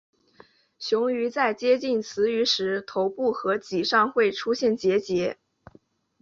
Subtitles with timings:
[0.79, 5.37] 雄鱼在接近雌鱼时头部和鳍上会出现结节。